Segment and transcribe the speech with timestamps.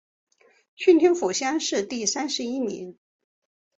[0.75, 2.97] 顺天府乡试第三十一名。